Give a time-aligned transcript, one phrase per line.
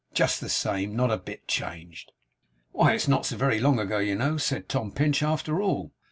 [0.15, 0.95] Just the same!
[0.95, 2.11] Not a bit changed!'
[2.71, 5.91] 'Why, it's not so very long ago, you know,' said Tom Pinch, 'after all.